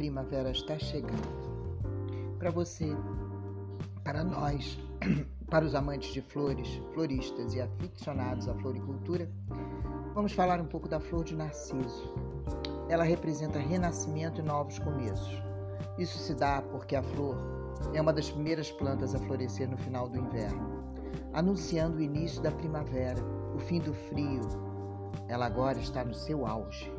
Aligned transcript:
primavera 0.00 0.50
está 0.50 0.78
chegando. 0.78 1.12
Para 2.38 2.50
você, 2.50 2.96
para 4.02 4.24
nós, 4.24 4.78
para 5.50 5.62
os 5.62 5.74
amantes 5.74 6.14
de 6.14 6.22
flores, 6.22 6.80
floristas 6.94 7.52
e 7.52 7.60
aficionados 7.60 8.48
à 8.48 8.54
floricultura, 8.54 9.30
vamos 10.14 10.32
falar 10.32 10.58
um 10.58 10.64
pouco 10.64 10.88
da 10.88 10.98
flor 10.98 11.22
de 11.22 11.36
narciso. 11.36 12.14
Ela 12.88 13.04
representa 13.04 13.58
renascimento 13.58 14.40
e 14.40 14.42
novos 14.42 14.78
começos. 14.78 15.38
Isso 15.98 16.16
se 16.16 16.32
dá 16.32 16.62
porque 16.62 16.96
a 16.96 17.02
flor 17.02 17.36
é 17.92 18.00
uma 18.00 18.14
das 18.14 18.30
primeiras 18.30 18.70
plantas 18.70 19.14
a 19.14 19.18
florescer 19.18 19.68
no 19.68 19.76
final 19.76 20.08
do 20.08 20.16
inverno, 20.16 20.82
anunciando 21.34 21.98
o 21.98 22.02
início 22.02 22.40
da 22.40 22.50
primavera, 22.50 23.22
o 23.54 23.58
fim 23.58 23.80
do 23.80 23.92
frio. 23.92 24.40
Ela 25.28 25.44
agora 25.44 25.78
está 25.78 26.02
no 26.02 26.14
seu 26.14 26.46
auge. 26.46 26.90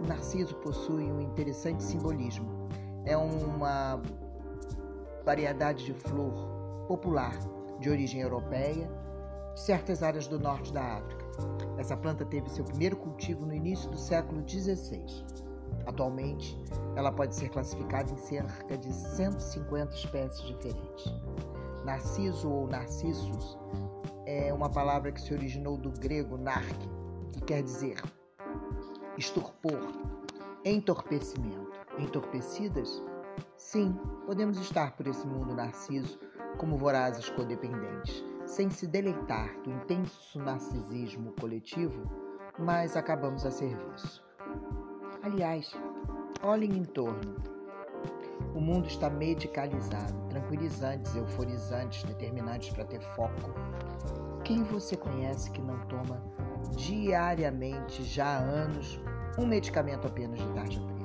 O 0.00 0.06
narciso 0.06 0.54
possui 0.56 1.04
um 1.04 1.20
interessante 1.20 1.82
simbolismo. 1.82 2.68
É 3.04 3.16
uma 3.16 4.00
variedade 5.24 5.84
de 5.84 5.94
flor 5.94 6.32
popular 6.86 7.36
de 7.80 7.90
origem 7.90 8.20
europeia 8.20 8.90
de 9.54 9.60
certas 9.60 10.02
áreas 10.02 10.26
do 10.26 10.38
norte 10.38 10.72
da 10.72 10.98
África. 10.98 11.24
Essa 11.78 11.96
planta 11.96 12.24
teve 12.24 12.48
seu 12.50 12.64
primeiro 12.64 12.96
cultivo 12.96 13.46
no 13.46 13.54
início 13.54 13.90
do 13.90 13.96
século 13.96 14.46
XVI. 14.48 15.04
Atualmente, 15.86 16.60
ela 16.96 17.12
pode 17.12 17.34
ser 17.34 17.48
classificada 17.50 18.12
em 18.12 18.16
cerca 18.16 18.76
de 18.76 18.92
150 18.92 19.94
espécies 19.94 20.46
diferentes. 20.46 21.12
Narciso 21.84 22.50
ou 22.50 22.66
narcissus 22.66 23.58
é 24.26 24.52
uma 24.52 24.70
palavra 24.70 25.12
que 25.12 25.20
se 25.20 25.34
originou 25.34 25.76
do 25.76 25.90
grego 25.90 26.36
narque, 26.38 26.88
que 27.32 27.40
quer 27.42 27.62
dizer 27.62 28.00
estorpor, 29.16 29.92
entorpecimento. 30.64 31.72
Entorpecidas? 31.98 33.02
Sim, 33.56 33.96
podemos 34.26 34.58
estar 34.58 34.96
por 34.96 35.06
esse 35.06 35.26
mundo 35.26 35.54
narciso 35.54 36.18
como 36.58 36.76
vorazes 36.76 37.28
codependentes, 37.30 38.24
sem 38.46 38.70
se 38.70 38.86
deleitar 38.86 39.56
do 39.62 39.70
intenso 39.70 40.38
narcisismo 40.38 41.32
coletivo, 41.40 42.10
mas 42.58 42.96
acabamos 42.96 43.46
a 43.46 43.50
serviço. 43.50 44.24
Aliás, 45.22 45.72
olhem 46.42 46.78
em 46.78 46.84
torno. 46.84 47.36
O 48.54 48.60
mundo 48.60 48.86
está 48.86 49.08
medicalizado, 49.08 50.14
tranquilizantes, 50.28 51.14
euforizantes, 51.16 52.04
determinantes 52.04 52.70
para 52.70 52.84
ter 52.84 53.00
foco. 53.14 53.54
Quem 54.44 54.62
você 54.64 54.96
conhece 54.96 55.50
que 55.50 55.60
não 55.60 55.78
toma 55.86 56.22
diariamente, 56.76 58.04
já 58.04 58.26
há 58.26 58.38
anos, 58.38 59.00
um 59.38 59.46
medicamento 59.46 60.06
apenas 60.06 60.38
de 60.38 60.48
tarja 60.52 60.80
preta? 60.80 61.04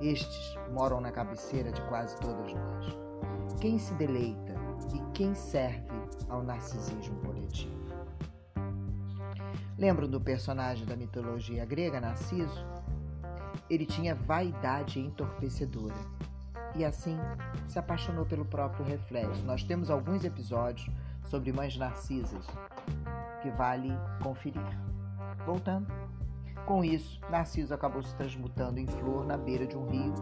Estes 0.00 0.58
moram 0.72 1.00
na 1.00 1.10
cabeceira 1.10 1.72
de 1.72 1.80
quase 1.82 2.16
todas 2.18 2.52
nós. 2.52 2.98
Quem 3.60 3.78
se 3.78 3.94
deleita 3.94 4.54
e 4.94 5.00
quem 5.12 5.34
serve 5.34 5.88
ao 6.28 6.42
narcisismo 6.42 7.16
coletivo? 7.20 7.84
Lembram 9.78 10.08
do 10.08 10.20
personagem 10.20 10.86
da 10.86 10.96
mitologia 10.96 11.64
grega, 11.64 12.00
Narciso? 12.00 12.64
Ele 13.68 13.86
tinha 13.86 14.14
vaidade 14.14 15.00
entorpecedora 15.00 15.94
e 16.76 16.84
assim 16.84 17.16
se 17.68 17.78
apaixonou 17.78 18.26
pelo 18.26 18.44
próprio 18.44 18.84
reflexo. 18.84 19.42
Nós 19.44 19.64
temos 19.64 19.90
alguns 19.90 20.24
episódios 20.24 20.88
sobre 21.24 21.52
mães 21.52 21.76
narcisas 21.76 22.46
que 23.44 23.50
vale 23.50 23.92
conferir. 24.22 24.66
Voltando. 25.44 25.86
Com 26.64 26.82
isso, 26.82 27.20
Narciso 27.30 27.74
acabou 27.74 28.02
se 28.02 28.16
transmutando 28.16 28.80
em 28.80 28.86
flor 28.86 29.26
na 29.26 29.36
beira 29.36 29.66
de 29.66 29.76
um 29.76 29.86
rio, 29.86 30.14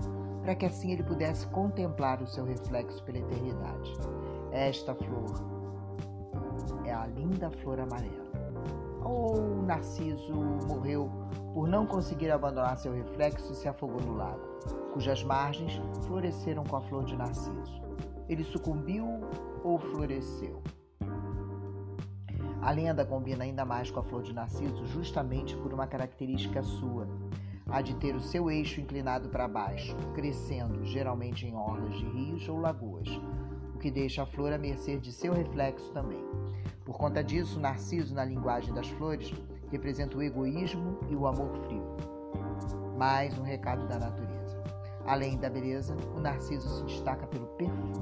para 0.43 0.57
que 0.57 0.67
assim 0.67 0.91
ele 0.91 1.05
pudesse 1.05 1.47
contemplar 1.47 2.21
o 2.21 2.27
seu 2.27 2.45
reflexo 2.45 3.01
pela 3.05 3.19
eternidade. 3.19 3.93
Esta 4.51 4.93
flor 4.93 5.31
é 6.85 6.93
a 6.93 7.07
linda 7.07 7.49
flor 7.49 7.79
amarela. 7.79 8.33
Ou 9.05 9.63
Narciso 9.63 10.35
morreu 10.67 11.09
por 11.55 11.69
não 11.69 11.87
conseguir 11.87 12.33
abandonar 12.33 12.77
seu 12.77 12.93
reflexo 12.93 13.53
e 13.53 13.55
se 13.55 13.69
afogou 13.69 14.01
no 14.01 14.17
lago, 14.17 14.43
cujas 14.93 15.23
margens 15.23 15.81
floresceram 16.07 16.65
com 16.65 16.75
a 16.75 16.81
flor 16.83 17.05
de 17.05 17.17
Narciso. 17.17 17.83
Ele 18.29 18.43
sucumbiu 18.43 19.07
ou 19.63 19.79
floresceu? 19.79 20.61
A 22.63 22.71
lenda 22.71 23.05
combina 23.05 23.43
ainda 23.43 23.65
mais 23.65 23.91
com 23.91 23.99
a 23.99 24.05
flor 24.05 24.23
de 24.23 24.33
Narciso 24.33 24.87
justamente 24.87 25.57
por 25.57 25.75
uma 25.75 25.85
característica 25.85 26.63
sua, 26.63 27.09
a 27.69 27.83
de 27.83 27.93
ter 27.97 28.15
o 28.15 28.21
seu 28.21 28.49
eixo 28.49 28.81
inclinado 28.81 29.29
para 29.29 29.49
baixo, 29.49 29.97
crescendo 30.15 30.85
geralmente 30.85 31.45
em 31.45 31.57
orlas 31.57 31.99
de 31.99 32.05
rios 32.05 32.49
ou 32.49 32.61
lagoas, 32.61 33.09
o 33.75 33.79
que 33.79 33.91
deixa 33.91 34.23
a 34.23 34.27
flor 34.27 34.53
à 34.53 34.59
mercê 34.59 34.97
de 34.97 35.11
seu 35.11 35.33
reflexo 35.33 35.91
também. 35.91 36.25
Por 36.85 36.97
conta 36.97 37.23
disso, 37.23 37.59
Narciso, 37.59 38.15
na 38.15 38.25
linguagem 38.25 38.73
das 38.73 38.87
flores, 38.91 39.35
representa 39.69 40.17
o 40.17 40.23
egoísmo 40.23 41.01
e 41.11 41.17
o 41.17 41.27
amor 41.27 41.53
frio. 41.67 41.97
Mais 42.97 43.37
um 43.37 43.43
recado 43.43 43.89
da 43.89 43.99
natureza. 43.99 44.63
Além 45.05 45.37
da 45.37 45.51
beleza, 45.51 45.97
o 46.17 46.21
narciso 46.21 46.69
se 46.69 46.85
destaca 46.85 47.27
pelo 47.27 47.47
perfume. 47.57 48.02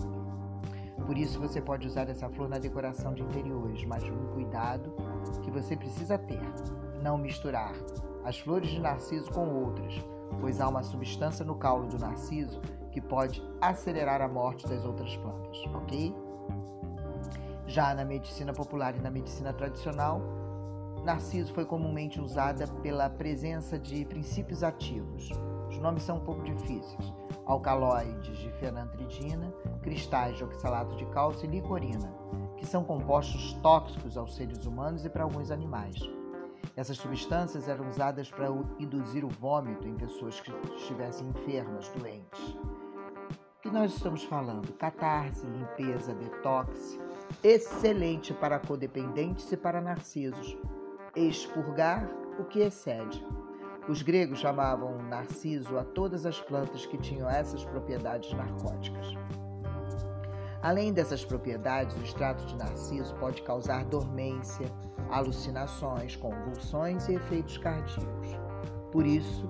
Por 1.11 1.19
isso 1.19 1.41
você 1.41 1.61
pode 1.61 1.89
usar 1.89 2.09
essa 2.09 2.29
flor 2.29 2.49
na 2.49 2.57
decoração 2.57 3.13
de 3.13 3.21
interiores, 3.25 3.85
mas 3.85 4.05
um 4.05 4.29
cuidado 4.29 4.95
que 5.43 5.51
você 5.51 5.77
precisa 5.77 6.17
ter: 6.17 6.41
não 7.03 7.19
misturar 7.19 7.75
as 8.25 8.39
flores 8.39 8.71
de 8.71 8.81
narciso 8.81 9.29
com 9.33 9.49
outras, 9.49 9.93
pois 10.41 10.61
há 10.61 10.69
uma 10.69 10.85
substância 10.85 11.45
no 11.45 11.57
caule 11.57 11.89
do 11.89 11.99
narciso 11.99 12.61
que 12.93 13.01
pode 13.01 13.43
acelerar 13.61 14.23
a 14.23 14.29
morte 14.29 14.69
das 14.69 14.85
outras 14.85 15.17
plantas, 15.17 15.59
ok? 15.75 16.15
Já 17.67 17.93
na 17.93 18.05
medicina 18.05 18.53
popular 18.53 18.95
e 18.95 19.01
na 19.01 19.11
medicina 19.11 19.53
tradicional, 19.53 20.23
narciso 21.03 21.53
foi 21.53 21.67
comumente 21.67 22.21
usada 22.21 22.69
pela 22.85 23.11
presença 23.11 23.77
de 23.77 24.05
princípios 24.05 24.63
ativos. 24.63 25.29
Os 25.69 25.77
nomes 25.79 26.05
são 26.05 26.19
um 26.19 26.25
pouco 26.25 26.45
difíceis. 26.45 27.13
Alcaloides 27.47 28.39
de 28.39 28.49
fenantridina, 28.61 29.53
cristais 29.81 30.37
de 30.37 30.45
oxalato 30.45 30.97
de 30.97 31.07
cálcio 31.07 31.47
e 31.47 31.51
licorina, 31.51 32.13
que 32.57 32.67
são 32.67 32.85
compostos 32.85 33.55
tóxicos 33.63 34.17
aos 34.17 34.35
seres 34.35 34.67
humanos 34.67 35.05
e 35.05 35.11
para 35.11 35.25
alguns 35.25 35.51
animais. 35.51 35.99
Essas 36.77 36.99
substâncias 36.99 37.69
eram 37.69 37.89
usadas 37.89 38.31
para 38.31 38.49
induzir 38.79 39.25
o 39.25 39.29
vômito 39.29 39.89
em 39.89 39.95
pessoas 39.95 40.41
que 40.41 40.53
estivessem 40.77 41.29
enfermas, 41.29 41.89
doentes. 41.89 42.41
O 43.59 43.63
que 43.63 43.71
nós 43.71 43.95
estamos 43.95 44.25
falando? 44.25 44.73
Catarse, 44.75 45.47
limpeza, 45.47 46.15
detox, 46.15 46.99
excelente 47.43 48.33
para 48.33 48.59
codependentes 48.59 49.51
e 49.53 49.57
para 49.57 49.81
narcisos. 49.81 50.57
Expurgar 51.15 52.09
o 52.39 52.45
que 52.45 52.61
excede. 52.61 53.25
Os 53.89 54.03
gregos 54.03 54.39
chamavam 54.39 54.97
narciso 55.03 55.77
a 55.77 55.85
todas 55.85 56.25
as 56.25 56.41
plantas 56.41 56.87
que 56.87 56.97
tinham 56.97 57.29
essas 57.29 57.65
propriedades 57.65 58.33
narcóticas. 58.33 59.15
Além 60.63 60.93
dessas 60.93 61.25
propriedades, 61.25 61.97
o 61.97 62.03
extrato 62.03 62.45
de 62.45 62.57
narciso 62.57 63.15
pode 63.15 63.41
causar 63.43 63.85
dormência, 63.85 64.67
alucinações, 65.11 66.17
convulsões 66.17 67.09
e 67.09 67.15
efeitos 67.15 67.57
cardíacos. 67.57 68.29
Por 68.93 69.07
isso, 69.07 69.49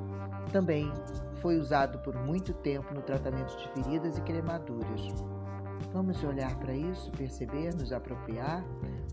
também 0.52 0.92
foi 1.40 1.58
usado 1.58 1.98
por 2.00 2.14
muito 2.14 2.52
tempo 2.52 2.94
no 2.94 3.02
tratamento 3.02 3.56
de 3.56 3.68
feridas 3.70 4.18
e 4.18 4.20
cremaduras. 4.22 5.08
Vamos 5.92 6.22
olhar 6.22 6.54
para 6.58 6.74
isso, 6.74 7.10
perceber, 7.12 7.74
nos 7.74 7.92
apropriar? 7.92 8.64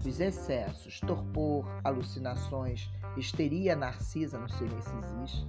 Os 0.05 0.19
excessos, 0.19 0.99
torpor, 0.99 1.65
alucinações, 1.83 2.89
histeria 3.17 3.75
narcisa 3.75 4.37
no 4.37 4.47
sinecis, 4.49 5.47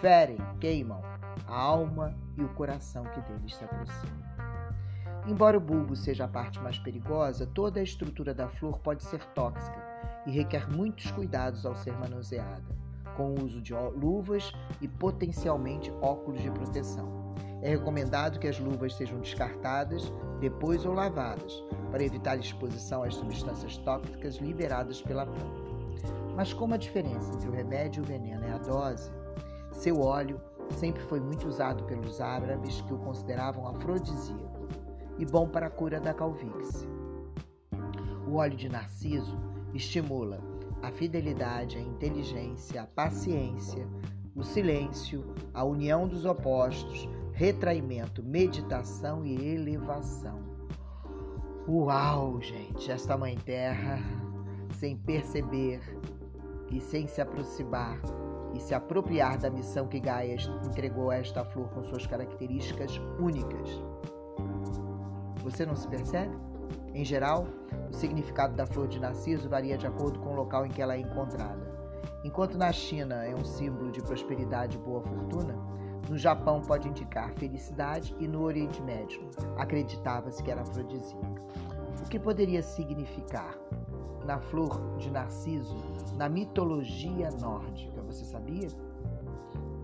ferem, 0.00 0.38
queimam 0.58 1.02
a 1.46 1.60
alma 1.60 2.16
e 2.36 2.42
o 2.42 2.48
coração 2.54 3.04
que 3.04 3.20
deles 3.20 3.54
se 3.54 3.64
aproxima. 3.64 4.29
Embora 5.26 5.58
o 5.58 5.60
bulbo 5.60 5.94
seja 5.94 6.24
a 6.24 6.28
parte 6.28 6.58
mais 6.60 6.78
perigosa, 6.78 7.46
toda 7.46 7.78
a 7.78 7.82
estrutura 7.82 8.32
da 8.32 8.48
flor 8.48 8.78
pode 8.78 9.02
ser 9.04 9.22
tóxica 9.26 9.78
e 10.26 10.30
requer 10.30 10.68
muitos 10.70 11.10
cuidados 11.10 11.66
ao 11.66 11.74
ser 11.74 11.92
manuseada, 11.98 12.64
com 13.16 13.34
o 13.34 13.44
uso 13.44 13.60
de 13.60 13.74
luvas 13.74 14.50
e 14.80 14.88
potencialmente 14.88 15.92
óculos 16.00 16.40
de 16.40 16.50
proteção. 16.50 17.34
É 17.62 17.68
recomendado 17.68 18.38
que 18.38 18.48
as 18.48 18.58
luvas 18.58 18.94
sejam 18.94 19.20
descartadas 19.20 20.10
depois 20.40 20.86
ou 20.86 20.94
lavadas, 20.94 21.62
para 21.90 22.02
evitar 22.02 22.38
exposição 22.38 23.02
às 23.02 23.14
substâncias 23.14 23.76
tóxicas 23.78 24.36
liberadas 24.36 25.02
pela 25.02 25.26
planta. 25.26 25.70
Mas 26.34 26.54
como 26.54 26.72
a 26.72 26.78
diferença 26.78 27.34
entre 27.34 27.48
o 27.48 27.52
remédio 27.52 28.00
e 28.00 28.04
o 28.04 28.06
veneno 28.06 28.46
é 28.46 28.52
a 28.52 28.58
dose, 28.58 29.12
seu 29.72 30.00
óleo 30.00 30.40
sempre 30.70 31.02
foi 31.02 31.20
muito 31.20 31.46
usado 31.46 31.84
pelos 31.84 32.20
árabes 32.20 32.80
que 32.80 32.94
o 32.94 32.98
consideravam 32.98 33.66
afrodisíaco 33.66 34.59
e 35.20 35.26
bom 35.26 35.46
para 35.46 35.66
a 35.66 35.70
cura 35.70 36.00
da 36.00 36.14
calvície. 36.14 36.88
O 38.26 38.36
óleo 38.36 38.56
de 38.56 38.70
narciso 38.70 39.38
estimula 39.74 40.40
a 40.82 40.90
fidelidade, 40.90 41.76
a 41.76 41.80
inteligência, 41.80 42.82
a 42.82 42.86
paciência, 42.86 43.86
o 44.34 44.42
silêncio, 44.42 45.34
a 45.52 45.62
união 45.62 46.08
dos 46.08 46.24
opostos, 46.24 47.06
retraimento, 47.34 48.22
meditação 48.22 49.26
e 49.26 49.54
elevação. 49.54 50.40
Uau, 51.68 52.40
gente, 52.40 52.90
esta 52.90 53.16
Mãe 53.18 53.36
Terra, 53.36 53.98
sem 54.78 54.96
perceber 54.96 55.80
e 56.70 56.80
sem 56.80 57.06
se 57.06 57.20
aproximar 57.20 58.00
e 58.54 58.60
se 58.60 58.74
apropriar 58.74 59.38
da 59.38 59.50
missão 59.50 59.86
que 59.86 60.00
Gaia 60.00 60.36
entregou 60.64 61.10
a 61.10 61.16
esta 61.16 61.44
flor 61.44 61.68
com 61.68 61.82
suas 61.82 62.06
características 62.06 62.98
únicas. 63.18 63.68
Você 65.42 65.64
não 65.64 65.74
se 65.74 65.88
percebe? 65.88 66.36
Em 66.94 67.04
geral, 67.04 67.46
o 67.90 67.94
significado 67.94 68.54
da 68.54 68.66
flor 68.66 68.88
de 68.88 69.00
narciso 69.00 69.48
varia 69.48 69.78
de 69.78 69.86
acordo 69.86 70.18
com 70.20 70.30
o 70.30 70.36
local 70.36 70.66
em 70.66 70.70
que 70.70 70.82
ela 70.82 70.94
é 70.94 71.00
encontrada. 71.00 71.70
Enquanto 72.24 72.58
na 72.58 72.72
China 72.72 73.24
é 73.24 73.34
um 73.34 73.44
símbolo 73.44 73.90
de 73.90 74.02
prosperidade 74.02 74.76
e 74.76 74.80
boa 74.80 75.00
fortuna, 75.00 75.56
no 76.08 76.18
Japão 76.18 76.60
pode 76.60 76.88
indicar 76.88 77.32
felicidade 77.34 78.14
e 78.18 78.26
no 78.26 78.42
Oriente 78.42 78.82
Médio 78.82 79.30
acreditava-se 79.56 80.42
que 80.42 80.50
era 80.50 80.62
afrodisíaca. 80.62 81.42
O 82.04 82.08
que 82.08 82.18
poderia 82.18 82.62
significar 82.62 83.56
na 84.24 84.38
flor 84.38 84.96
de 84.98 85.10
narciso 85.10 85.76
na 86.16 86.28
mitologia 86.28 87.30
nórdica? 87.40 88.02
Você 88.02 88.24
sabia? 88.24 88.68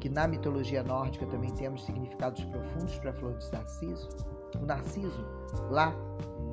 Que 0.00 0.08
na 0.08 0.26
mitologia 0.26 0.82
nórdica 0.82 1.26
também 1.26 1.50
temos 1.54 1.84
significados 1.84 2.44
profundos 2.44 2.98
para 2.98 3.10
a 3.10 3.14
flor 3.14 3.34
de 3.38 3.52
narciso? 3.52 4.35
O 4.60 4.66
narciso, 4.66 5.24
lá 5.70 5.94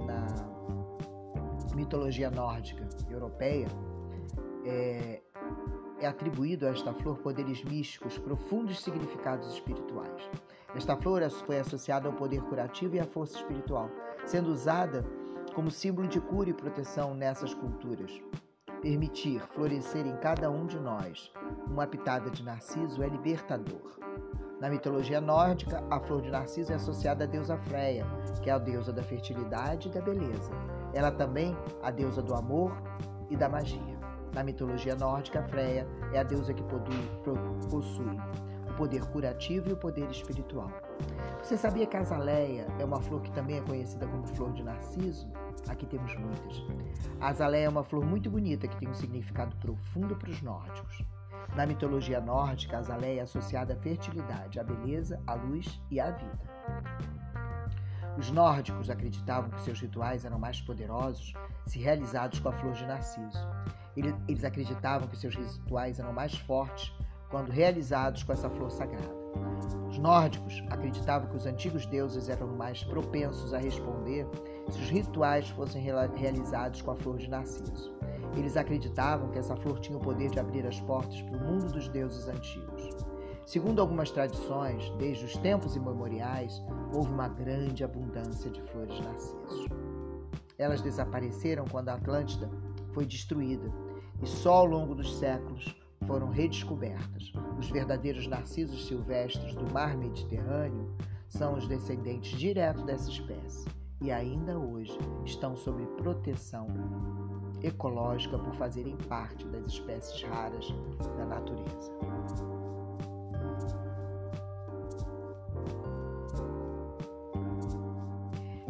na 0.06 1.76
mitologia 1.76 2.30
nórdica 2.30 2.88
europeia, 3.10 3.68
é, 4.66 5.22
é 6.00 6.08
atribuído 6.08 6.66
a 6.68 6.70
esta 6.70 6.94
flor 6.94 7.18
poderes 7.20 7.64
místicos, 7.64 8.18
profundos 8.18 8.82
significados 8.84 9.54
espirituais. 9.54 10.30
Esta 10.76 10.98
flor 10.98 11.22
foi 11.46 11.60
associada 11.60 12.08
ao 12.08 12.14
poder 12.14 12.42
curativo 12.44 12.96
e 12.96 13.00
à 13.00 13.06
força 13.06 13.38
espiritual, 13.38 13.90
sendo 14.26 14.52
usada 14.52 15.06
como 15.54 15.70
símbolo 15.70 16.08
de 16.08 16.20
cura 16.20 16.50
e 16.50 16.54
proteção 16.54 17.14
nessas 17.14 17.54
culturas. 17.54 18.12
Permitir 18.84 19.42
florescer 19.54 20.06
em 20.06 20.18
cada 20.18 20.52
um 20.52 20.66
de 20.66 20.78
nós 20.78 21.32
uma 21.68 21.88
pitada 21.88 22.30
de 22.30 22.44
narciso 22.44 23.02
é 23.02 23.08
libertador. 23.08 23.98
Na 24.60 24.70
mitologia 24.70 25.22
nórdica, 25.22 25.82
a 25.90 26.02
flor 26.02 26.22
de 26.22 26.30
narciso 26.30 26.74
é 26.74 26.76
associada 26.76 27.24
à 27.24 27.28
deusa 27.28 27.58
Freia, 27.60 28.06
que 28.42 28.50
é 28.50 28.54
a 28.54 28.58
deusa 28.58 28.92
da 28.92 29.02
fertilidade 29.02 29.88
e 29.88 29.92
da 29.92 30.02
beleza. 30.02 30.52
Ela 30.94 31.12
também 31.12 31.56
a 31.82 31.90
deusa 31.92 32.22
do 32.22 32.36
amor 32.36 32.76
e 33.30 33.38
da 33.38 33.48
magia. 33.48 33.98
Na 34.36 34.44
mitologia 34.44 34.96
nórdica, 34.96 35.42
Freia 35.44 35.88
é 36.12 36.20
a 36.20 36.24
deusa 36.24 36.54
que 36.54 36.64
possui 37.70 38.20
o 38.70 38.74
poder 38.76 39.06
curativo 39.12 39.70
e 39.70 39.74
o 39.74 39.78
poder 39.78 40.12
espiritual. 40.12 40.70
Você 41.42 41.58
sabia 41.58 41.86
que 41.86 41.98
a 41.98 42.00
azaleia 42.00 42.68
é 42.80 42.86
uma 42.86 43.02
flor 43.02 43.22
que 43.22 43.32
também 43.32 43.58
é 43.58 43.62
conhecida 43.62 44.08
como 44.08 44.26
flor 44.28 44.54
de 44.54 44.64
narciso? 44.64 45.28
Aqui 45.68 45.86
temos 45.86 46.16
muitas. 46.16 46.64
A 47.20 47.28
azaleia 47.28 47.66
é 47.66 47.70
uma 47.70 47.84
flor 47.84 48.06
muito 48.06 48.30
bonita 48.30 48.68
que 48.68 48.78
tem 48.78 48.88
um 48.88 48.94
significado 48.94 49.56
profundo 49.58 50.16
para 50.16 50.30
os 50.30 50.42
nórdicos. 50.42 51.04
Na 51.56 51.66
mitologia 51.66 52.20
nórdica, 52.20 52.78
a 52.78 52.80
azaleia 52.80 53.20
é 53.20 53.24
associada 53.24 53.74
à 53.74 53.76
fertilidade, 53.76 54.60
à 54.60 54.64
beleza, 54.64 55.22
à 55.28 55.34
luz 55.34 55.82
e 55.92 56.00
à 56.00 56.12
vida. 56.12 56.40
Os 58.18 58.32
nórdicos 58.32 58.90
acreditavam 58.90 59.50
que 59.50 59.62
seus 59.62 59.80
rituais 59.80 60.24
eram 60.24 60.40
mais 60.40 60.62
poderosos 60.62 61.34
se 61.66 61.80
realizados 61.80 62.40
com 62.40 62.50
a 62.50 62.54
flor 62.54 62.74
de 62.74 62.86
narciso. 62.86 63.48
Eles 63.96 64.44
acreditavam 64.44 65.08
que 65.08 65.18
seus 65.18 65.36
rituais 65.36 66.00
eram 66.00 66.14
mais 66.14 66.36
fortes 66.36 66.92
quando 67.30 67.52
realizados 67.52 68.24
com 68.24 68.32
essa 68.32 68.50
flor 68.50 68.72
sagrada. 68.72 69.23
Os 69.90 69.98
nórdicos 70.00 70.64
acreditavam 70.70 71.30
que 71.30 71.38
os 71.38 71.46
antigos 71.46 71.86
deuses 71.86 72.28
eram 72.28 72.48
mais 72.48 72.84
propensos 72.84 73.54
a 73.54 73.60
responder 73.60 74.28
se 74.70 74.80
os 74.80 74.90
rituais 74.90 75.50
fossem 75.50 75.84
realizados 75.84 76.82
com 76.82 76.92
a 76.92 76.96
flor 76.96 77.18
de 77.18 77.30
narciso. 77.30 77.94
Eles 78.36 78.58
acreditavam 78.58 79.30
que 79.30 79.38
essa 79.38 79.56
flor 79.56 79.80
tinha 79.80 79.98
o 79.98 80.02
poder 80.02 80.32
de 80.32 80.40
abrir 80.40 80.66
as 80.66 80.80
portas 80.80 81.22
para 81.22 81.38
o 81.38 81.42
mundo 81.42 81.72
dos 81.72 81.88
deuses 81.88 82.28
antigos. 82.28 82.90
Segundo 83.46 83.82
algumas 83.82 84.10
tradições, 84.10 84.90
desde 84.98 85.26
os 85.26 85.38
tempos 85.38 85.76
imemoriais, 85.76 86.64
houve 86.94 87.12
uma 87.12 87.28
grande 87.28 87.84
abundância 87.84 88.50
de 88.50 88.62
flores 88.64 89.00
narciso. 89.02 89.68
Elas 90.58 90.82
desapareceram 90.82 91.66
quando 91.70 91.90
a 91.90 91.96
Atlântida 91.96 92.50
foi 92.94 93.06
destruída 93.06 93.70
e 94.22 94.26
só 94.26 94.54
ao 94.54 94.66
longo 94.66 94.96
dos 94.96 95.18
séculos 95.18 95.76
foram 96.08 96.30
redescobertas. 96.30 97.32
Os 97.58 97.70
verdadeiros 97.70 98.28
narcisos 98.28 98.88
silvestres 98.88 99.56
do 99.56 99.72
mar 99.72 99.98
Mediterrâneo 99.98 100.96
são 101.28 101.56
os 101.56 101.68
descendentes 101.68 102.38
diretos 102.38 102.84
dessa 102.84 103.10
espécie 103.10 103.68
e 104.02 104.12
ainda 104.12 104.58
hoje 104.58 104.98
estão 105.26 105.56
sob 105.56 105.86
proteção 105.98 106.68
ecológica 107.62 108.38
por 108.38 108.54
fazerem 108.56 108.98
parte 109.08 109.48
das 109.48 109.66
espécies 109.66 110.22
raras 110.24 110.68
da 111.18 111.26
natureza. 111.26 111.92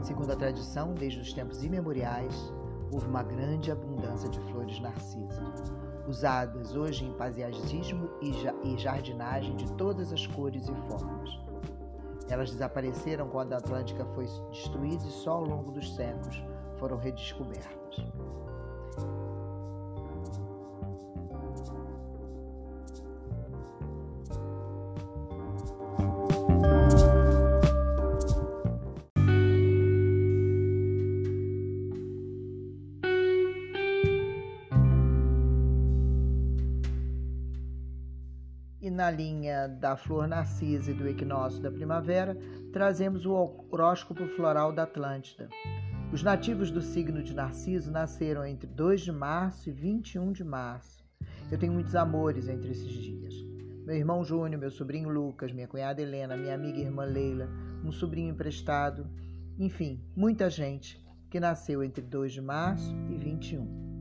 Segundo 0.04 0.32
a 0.32 0.36
tradição, 0.36 0.94
desde 0.94 1.20
os 1.20 1.34
tempos 1.34 1.64
imemoriais, 1.64 2.54
houve 2.92 3.08
uma 3.08 3.24
grande 3.24 3.72
abundância 3.72 4.30
de 4.30 4.40
flores 4.52 4.80
narcisas, 4.80 5.53
usadas 6.08 6.76
hoje 6.76 7.06
em 7.06 7.14
paisagismo 7.14 8.10
e 8.22 8.78
jardinagem 8.78 9.56
de 9.56 9.72
todas 9.74 10.12
as 10.12 10.26
cores 10.28 10.68
e 10.68 10.76
formas. 10.88 11.30
Elas 12.30 12.52
desapareceram 12.52 13.28
quando 13.30 13.54
a 13.54 13.58
Atlântica 13.58 14.06
foi 14.14 14.26
destruída 14.50 15.04
e 15.06 15.12
só 15.12 15.34
ao 15.34 15.46
longo 15.46 15.72
dos 15.72 15.96
séculos 15.96 16.42
foram 16.78 16.98
redescobertas. 16.98 17.98
Na 39.04 39.12
linha 39.12 39.68
da 39.68 39.98
flor 39.98 40.30
narcisa 40.30 40.92
e 40.92 40.94
do 40.94 41.06
equinócio 41.06 41.62
da 41.62 41.70
primavera, 41.70 42.38
trazemos 42.72 43.26
o 43.26 43.34
horóscopo 43.70 44.26
floral 44.28 44.72
da 44.72 44.84
Atlântida. 44.84 45.50
Os 46.14 46.24
nativos 46.24 46.72
do 46.72 46.82
signo 46.82 47.22
de 47.22 47.34
Narciso 47.34 47.92
nasceram 47.92 48.46
entre 48.46 48.66
2 48.66 49.02
de 49.02 49.12
março 49.12 49.68
e 49.68 49.74
21 49.74 50.32
de 50.32 50.46
março. 50.46 51.04
Eu 51.52 51.58
tenho 51.58 51.74
muitos 51.74 51.98
amores 51.98 52.48
entre 52.48 52.72
esses 52.72 52.94
dias. 52.94 53.34
Meu 53.86 53.98
irmão 53.98 54.24
Júnior, 54.24 54.58
meu 54.58 54.72
sobrinho 54.72 55.10
Lucas, 55.10 55.52
minha 55.52 55.68
cunhada 55.68 56.02
Helena, 56.02 56.38
minha 56.38 56.56
amiga 56.56 56.78
e 56.78 56.84
irmã 56.84 57.04
Leila, 57.04 57.50
um 57.84 57.92
sobrinho 57.92 58.32
emprestado, 58.32 59.06
enfim, 59.60 60.02
muita 60.16 60.50
gente 60.50 61.06
que 61.30 61.42
nasceu 61.42 61.84
entre 61.84 62.02
2 62.02 62.32
de 62.32 62.42
março 62.42 62.96
e 63.10 63.18
21. 63.18 63.93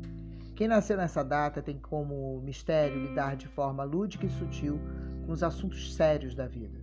Quem 0.55 0.69
nasceu 0.69 0.99
nessa 0.99 1.25
data 1.25 1.63
tem 1.63 1.79
como 1.79 2.41
mistério 2.43 3.01
lidar 3.07 3.37
de 3.37 3.49
forma 3.49 3.85
lúdica 3.85 4.27
e 4.27 4.31
sutil 4.31 4.79
com 5.25 5.33
os 5.33 5.43
assuntos 5.43 5.95
sérios 5.95 6.35
da 6.35 6.47
vida. 6.47 6.79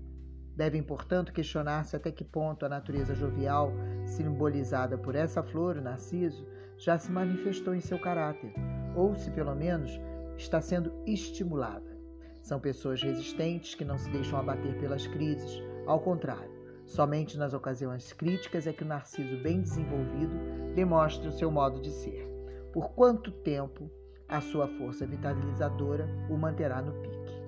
Devem, 0.55 0.81
portanto, 0.81 1.31
questionar-se 1.31 1.95
até 1.95 2.11
que 2.11 2.23
ponto 2.23 2.65
a 2.65 2.69
natureza 2.69 3.13
jovial, 3.13 3.71
simbolizada 4.05 4.97
por 4.97 5.15
essa 5.15 5.43
flor, 5.43 5.77
o 5.77 5.81
narciso, 5.81 6.47
já 6.77 6.97
se 6.97 7.11
manifestou 7.11 7.75
em 7.75 7.79
seu 7.79 7.99
caráter, 7.99 8.53
ou 8.95 9.15
se 9.15 9.29
pelo 9.31 9.55
menos 9.55 9.99
está 10.35 10.59
sendo 10.59 10.91
estimulada. 11.05 11.97
São 12.41 12.59
pessoas 12.59 13.03
resistentes 13.03 13.75
que 13.75 13.85
não 13.85 13.97
se 13.97 14.09
deixam 14.09 14.39
abater 14.39 14.79
pelas 14.79 15.05
crises, 15.05 15.61
ao 15.85 15.99
contrário, 15.99 16.51
somente 16.85 17.37
nas 17.37 17.53
ocasiões 17.53 18.11
críticas 18.13 18.65
é 18.65 18.73
que 18.73 18.83
o 18.83 18.87
narciso 18.87 19.37
bem 19.43 19.61
desenvolvido 19.61 20.33
demonstra 20.73 21.29
o 21.29 21.33
seu 21.33 21.51
modo 21.51 21.79
de 21.81 21.91
ser 21.91 22.28
por 22.71 22.91
quanto 22.91 23.31
tempo 23.31 23.89
a 24.27 24.41
sua 24.41 24.67
força 24.67 25.05
vitalizadora 25.05 26.07
o 26.29 26.37
manterá 26.37 26.81
no 26.81 26.93
pique. 27.01 27.39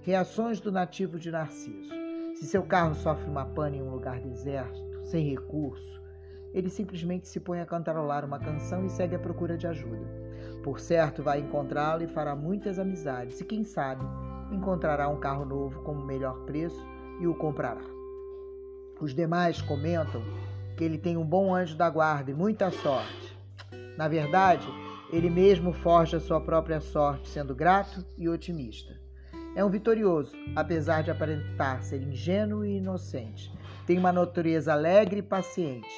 Reações 0.00 0.60
do 0.60 0.72
nativo 0.72 1.18
de 1.18 1.30
Narciso. 1.30 1.92
Se 2.34 2.46
seu 2.46 2.62
carro 2.62 2.94
sofre 2.94 3.28
uma 3.28 3.44
pane 3.44 3.78
em 3.78 3.82
um 3.82 3.90
lugar 3.90 4.20
deserto, 4.20 4.82
sem 5.04 5.30
recurso, 5.30 6.02
ele 6.52 6.70
simplesmente 6.70 7.28
se 7.28 7.40
põe 7.40 7.60
a 7.60 7.66
cantarolar 7.66 8.24
uma 8.24 8.38
canção 8.38 8.86
e 8.86 8.90
segue 8.90 9.16
à 9.16 9.18
procura 9.18 9.56
de 9.56 9.66
ajuda. 9.66 10.06
Por 10.62 10.80
certo, 10.80 11.22
vai 11.22 11.40
encontrá-lo 11.40 12.02
e 12.02 12.08
fará 12.08 12.34
muitas 12.34 12.78
amizades, 12.78 13.40
e 13.40 13.44
quem 13.44 13.64
sabe, 13.64 14.04
encontrará 14.50 15.08
um 15.08 15.18
carro 15.18 15.44
novo 15.44 15.82
com 15.82 15.92
o 15.92 16.04
melhor 16.04 16.44
preço 16.44 16.86
e 17.20 17.26
o 17.26 17.34
comprará. 17.34 17.82
Os 19.00 19.14
demais 19.14 19.60
comentam 19.60 20.22
que 20.76 20.84
ele 20.84 20.96
tem 20.96 21.16
um 21.16 21.24
bom 21.24 21.54
anjo 21.54 21.76
da 21.76 21.90
guarda 21.90 22.30
e 22.30 22.34
muita 22.34 22.70
sorte. 22.70 23.33
Na 23.96 24.08
verdade, 24.08 24.66
ele 25.12 25.30
mesmo 25.30 25.72
forja 25.72 26.18
sua 26.18 26.40
própria 26.40 26.80
sorte, 26.80 27.28
sendo 27.28 27.54
grato 27.54 28.04
e 28.18 28.28
otimista. 28.28 28.94
É 29.54 29.64
um 29.64 29.70
vitorioso, 29.70 30.32
apesar 30.56 31.02
de 31.02 31.12
aparentar 31.12 31.82
ser 31.84 32.02
ingênuo 32.02 32.64
e 32.64 32.78
inocente. 32.78 33.52
Tem 33.86 33.96
uma 33.96 34.10
natureza 34.10 34.72
alegre 34.72 35.20
e 35.20 35.22
paciente. 35.22 35.88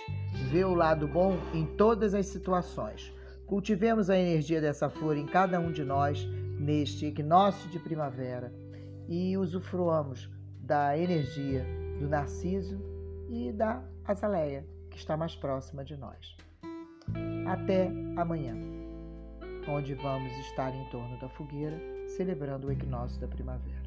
Vê 0.50 0.64
o 0.64 0.74
lado 0.74 1.08
bom 1.08 1.38
em 1.54 1.64
todas 1.64 2.12
as 2.12 2.26
situações. 2.26 3.14
Cultivemos 3.46 4.10
a 4.10 4.18
energia 4.18 4.60
dessa 4.60 4.90
flor 4.90 5.16
em 5.16 5.24
cada 5.24 5.58
um 5.58 5.72
de 5.72 5.84
nós 5.84 6.26
neste 6.58 7.06
equinócio 7.06 7.70
de 7.70 7.78
primavera 7.78 8.52
e 9.08 9.36
usufruamos 9.38 10.28
da 10.60 10.98
energia 10.98 11.64
do 11.98 12.08
narciso 12.08 12.78
e 13.30 13.52
da 13.52 13.82
azaleia, 14.04 14.66
que 14.90 14.98
está 14.98 15.16
mais 15.16 15.34
próxima 15.34 15.84
de 15.84 15.96
nós. 15.96 16.36
Até 17.46 17.90
amanhã, 18.16 18.54
onde 19.68 19.94
vamos 19.94 20.32
estar 20.38 20.74
em 20.74 20.84
torno 20.90 21.16
da 21.18 21.28
fogueira, 21.28 21.80
celebrando 22.08 22.66
o 22.66 22.72
equinócio 22.72 23.20
da 23.20 23.28
primavera. 23.28 23.85